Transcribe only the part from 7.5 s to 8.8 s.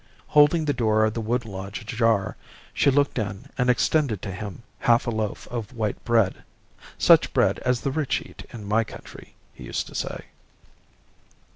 as the rich eat in